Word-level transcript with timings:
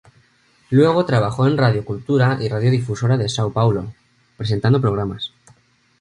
Luego 0.71 1.05
trabajó 1.05 1.45
en 1.45 1.59
Rádio 1.59 1.85
Cultura 1.85 2.39
y 2.41 2.49
Rádio 2.49 2.71
Difusora 2.71 3.17
de 3.19 3.25
São 3.25 3.53
Paulo, 3.53 3.93
presentando 4.35 4.81
programas. 4.81 5.31